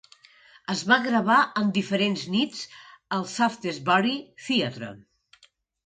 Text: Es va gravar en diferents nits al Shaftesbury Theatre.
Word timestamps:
Es 0.73 0.79
va 0.91 0.97
gravar 1.03 1.37
en 1.61 1.69
diferents 1.77 2.25
nits 2.37 2.65
al 3.21 3.29
Shaftesbury 3.37 4.19
Theatre. 4.49 4.95